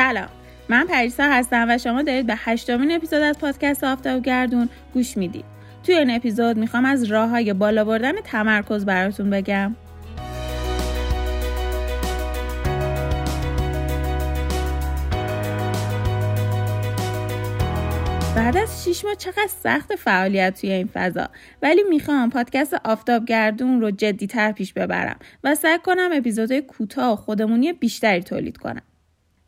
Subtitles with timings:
[0.00, 0.28] سلام.
[0.68, 5.44] من پریسا هستم و شما دارید به هشتمین اپیزود از پادکست آفتاب گردون گوش می‌دید.
[5.82, 9.76] توی این اپیزود می‌خوام از راه های بالا بردن تمرکز براتون بگم.
[18.36, 21.28] بعد از شیش ماه چقدر سخت فعالیت توی این فضا.
[21.62, 27.12] ولی می‌خوام پادکست آفتاب گردون رو جدی تر پیش ببرم و سعی کنم اپیزودهای کوتاه
[27.12, 28.82] و خودمونی بیشتری تولید کنم.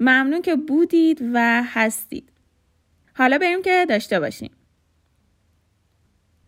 [0.00, 2.32] ممنون که بودید و هستید.
[3.14, 4.50] حالا بریم که داشته باشیم.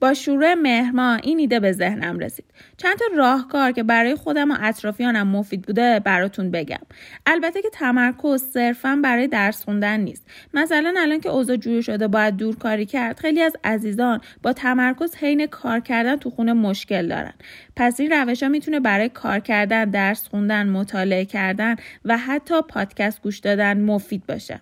[0.00, 2.44] با شروع مهر این ایده به ذهنم رسید.
[2.76, 6.80] چند تا راهکار که برای خودم و اطرافیانم مفید بوده براتون بگم.
[7.26, 10.26] البته که تمرکز صرفا برای درس خوندن نیست.
[10.54, 13.20] مثلا الان که اوضاع جور شده باید دور کاری کرد.
[13.20, 17.34] خیلی از عزیزان با تمرکز حین کار کردن تو خونه مشکل دارن.
[17.76, 23.22] پس این روش ها می‌تونه برای کار کردن درس خوندن مطالعه کردن و حتی پادکست
[23.22, 24.60] گوش دادن مفید باشه.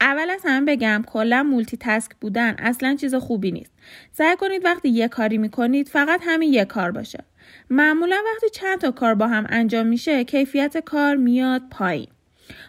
[0.00, 3.72] اول از همه بگم کلا مولتی تسک بودن اصلا چیز خوبی نیست.
[4.12, 7.24] سعی کنید وقتی یه کاری می‌کنید فقط همین یه کار باشه.
[7.70, 12.08] معمولا وقتی چند تا کار با هم انجام میشه کیفیت کار میاد پایین.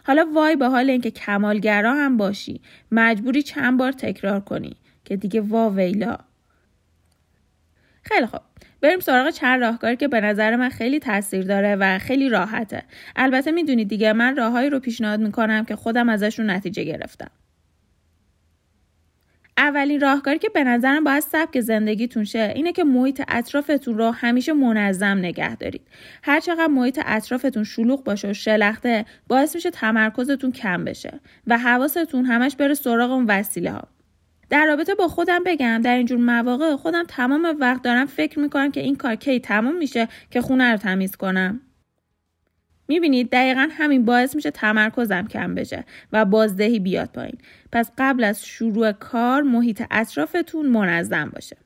[0.06, 2.60] حالا وای به حال اینکه کمالگرا هم باشی
[2.92, 6.18] مجبوری چند بار تکرار کنی که دیگه وا ویلا
[8.02, 8.40] خیلی خوب
[8.80, 12.82] بریم سراغ چند راهکاری که به نظر من خیلی تاثیر داره و خیلی راحته.
[13.16, 17.30] البته می‌دونید دیگه من راههایی رو پیشنهاد می‌کنم که خودم ازشون نتیجه گرفتم.
[19.58, 24.52] اولین راهکاری که به نظرم باید سبک زندگیتون شه اینه که محیط اطرافتون رو همیشه
[24.52, 25.82] منظم نگه دارید.
[26.22, 32.24] هر چقدر محیط اطرافتون شلوغ باشه و شلخته باعث میشه تمرکزتون کم بشه و حواستون
[32.24, 33.88] همش بره سراغ اون وسیله ها
[34.50, 38.80] در رابطه با خودم بگم در اینجور مواقع خودم تمام وقت دارم فکر می‌کنم که
[38.80, 41.60] این کار کی تمام میشه که خونه رو تمیز کنم.
[42.88, 47.38] می‌بینید دقیقا همین باعث میشه تمرکزم کم بشه و بازدهی بیاد پایین.
[47.72, 51.56] پس قبل از شروع کار محیط اطرافتون منظم باشه.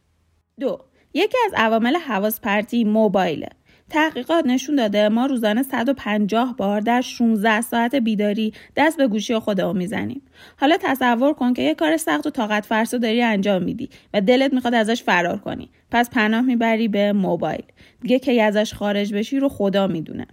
[0.60, 0.84] دو
[1.14, 3.48] یکی از عوامل حواس پرتی موبایله.
[3.92, 9.76] تحقیقات نشون داده ما روزانه 150 بار در 16 ساعت بیداری دست به گوشی خودمون
[9.76, 10.22] می‌زنیم.
[10.60, 14.52] حالا تصور کن که یه کار سخت و طاقت فرسا داری انجام میدی و دلت
[14.52, 15.70] می‌خواد ازش فرار کنی.
[15.90, 17.64] پس پناه می‌بری به موبایل.
[18.00, 20.26] دیگه که ازش خارج بشی رو خدا می‌دونه.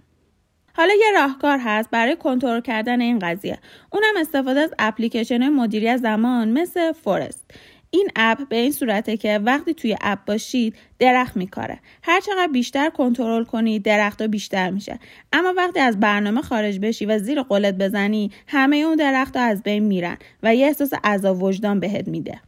[0.74, 3.58] حالا یه راهکار هست برای کنترل کردن این قضیه.
[3.92, 7.50] اونم استفاده از اپلیکیشن مدیریت زمان مثل فورست.
[7.90, 11.78] این اپ به این صورته که وقتی توی اپ باشید درخت میکاره.
[12.02, 14.98] هر چقدر بیشتر کنترل کنی درخت بیشتر میشه.
[15.32, 19.84] اما وقتی از برنامه خارج بشی و زیر قلت بزنی همه اون درخت از بین
[19.84, 22.40] میرن و یه احساس عذاب وجدان بهت میده.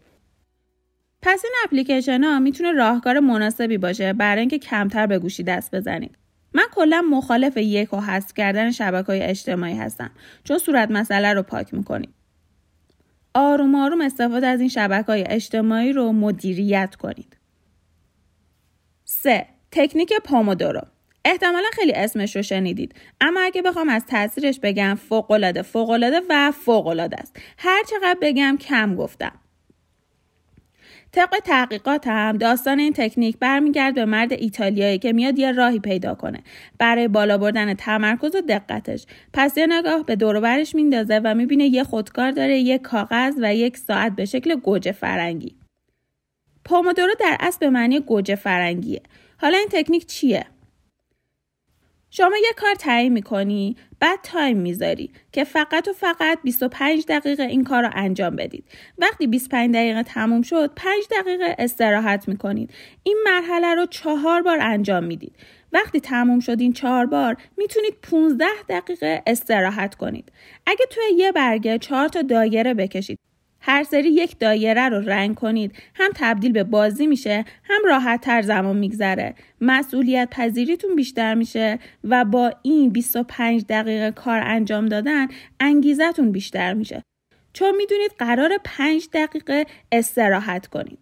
[1.23, 6.19] پس این اپلیکیشن ها می‌تونه راهکار مناسبی باشه برای اینکه کمتر به گوشی دست بزنید.
[6.55, 10.11] من کلا مخالف یک و حذف کردن شبکه های اجتماعی هستم
[10.45, 12.15] چون صورت مسئله رو پاک می‌کنیم
[13.35, 17.37] آروم آروم استفاده از این شبکه های اجتماعی رو مدیریت کنید.
[19.05, 19.47] 3.
[19.71, 20.81] تکنیک پامودورو
[21.25, 27.17] احتمالا خیلی اسمش رو شنیدید اما اگه بخوام از تاثیرش بگم فوقالعاده فوقالعاده و فوقالعاده
[27.17, 29.33] است هر چقدر بگم کم گفتم
[31.13, 36.15] طبق تحقیقات هم داستان این تکنیک برمیگرد به مرد ایتالیایی که میاد یه راهی پیدا
[36.15, 36.39] کنه.
[36.79, 39.07] برای بالا بردن تمرکز و دقتش.
[39.33, 43.55] پس یه نگاه به دور برش میندازه و می‌بینه یه خودکار داره یه کاغذ و
[43.55, 45.57] یک ساعت به شکل گوجه فرنگی.
[46.65, 49.03] پومودورو در اصل به معنی گوجه فرنگیه.
[49.41, 50.47] حالا این تکنیک چیه؟
[52.15, 57.65] شما یه کار تعیین می‌کنی بعد تایم می‌ذاری که فقط و فقط 25 دقیقه این
[57.65, 58.65] کار رو انجام بدید.
[58.99, 62.71] وقتی 25 دقیقه تموم شد 5 دقیقه استراحت می‌کنید.
[63.03, 65.37] این مرحله رو چهار بار انجام می‌دید.
[65.73, 70.33] وقتی تموم شد این چهار بار می‌تونید 15 دقیقه استراحت کنید.
[70.67, 73.19] اگه توی یه برگه چهار تا دایره بکشید
[73.63, 75.73] هر سری یک دایره رو رنگ کنید.
[75.95, 79.35] هم تبدیل به بازی میشه هم راحت تر زمان میگذره.
[79.61, 85.27] مسئولیت پذیریتون بیشتر میشه و با این 25 دقیقه کار انجام دادن
[85.61, 87.03] انگیزتون بیشتر میشه.
[87.53, 90.99] چون می‌دونید قرار 5 دقیقه استراحت کنید.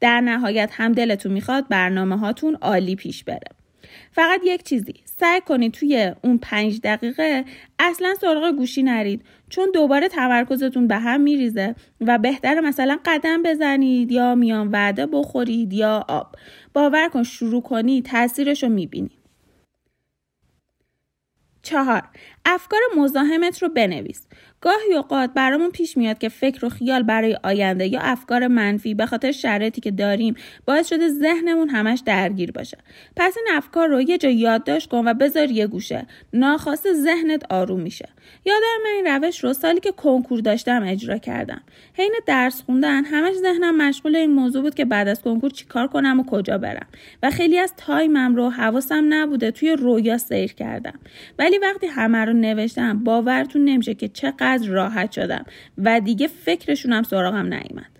[0.00, 3.55] در نهایت هم دلتون می‌خواد برنامه هاتون عالی پیش بره.
[4.12, 4.94] فقط یک چیزی.
[5.04, 7.44] سعی کنید توی اون پنج دقیقه
[7.78, 9.22] اصلا سراغ گوشی نرید.
[9.48, 15.72] چون دوباره تمرکزتون به هم میریزه و بهتر مثلا قدم بزنید یا میان وعده بخورید
[15.72, 16.36] یا آب.
[16.74, 19.18] باور کن شروع کنی تاثیرش رو می‌بینی.
[21.62, 22.02] چهار.
[22.44, 24.26] افکار مزاحمت رو بنویس.
[24.66, 29.06] گاهی اوقات برامون پیش میاد که فکر و خیال برای آینده یا افکار منفی به
[29.06, 30.34] خاطر شرایطی که داریم
[30.64, 32.78] باعث شده ذهنمون همش درگیر باشه.
[33.16, 36.06] پس این افکار رو یه جا یادداشت کن و بذار یه گوشه.
[36.32, 38.08] ناخواسته ذهنت آروم میشه.
[38.44, 41.60] یادم من این روش رو سالی که کنکور داشتم اجرا کردم.
[41.94, 46.20] حین درس خوندن همش ذهنم مشغول این موضوع بود که بعد از کنکور چیکار کنم
[46.20, 46.86] و کجا برم.
[47.22, 50.98] و خیلی از تایمم رو حواسم نبوده توی رویا سیر کردم.
[51.38, 55.44] ولی وقتی همه رو نوشتم باورتون نمیشه که چقدر راحت شدم
[55.78, 57.96] و دیگه فکرشونم سراغم نیومد.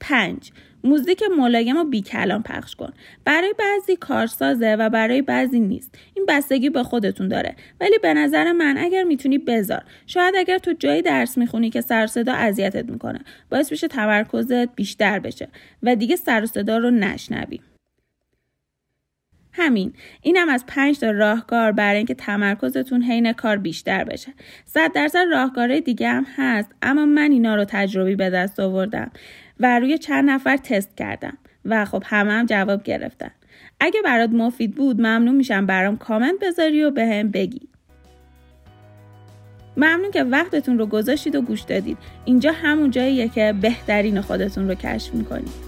[0.00, 0.52] پنج
[0.84, 2.92] موزیک ملایم و بی کلام پخش کن.
[3.24, 5.98] برای بعضی کارسازه و برای بعضی نیست.
[6.14, 7.56] این بستگی به خودتون داره.
[7.80, 9.84] ولی به نظر من اگر می‌تونی بذار.
[10.06, 13.20] شاید اگر تو جایی درس می‌خونی که سر صدا اذیتت می‌کنه.
[13.50, 15.48] باعث بشه تمرکزت بیشتر بشه
[15.82, 17.60] و دیگه سر صدا رو نشنوی.
[19.52, 19.92] همین.
[20.22, 24.32] اینم از پنج تا راهکار برای اینکه تمرکزتون حین کار بیشتر بشه.
[24.64, 29.10] صد درصد راهکارهای دیگه هم هست اما من اینا رو تجربی به دست آوردم
[29.60, 33.30] و روی چند نفر تست کردم و خب همه هم جواب گرفتن.
[33.80, 37.68] اگه برات مفید بود ممنون میشم برام کامنت بذاری و بهم به بگی.
[39.76, 41.98] ممنون که وقتتون رو گذاشتید و گوش دادید.
[42.24, 45.67] اینجا همون جاییه که بهترین خودتون رو کشف می‌کنید.